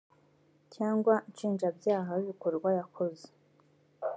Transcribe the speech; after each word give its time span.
cyangwa 0.73 1.13
nshinjabyaha 1.29 2.11
bw 2.17 2.21
ibikorwa 2.25 2.69
yakoze 2.79 3.27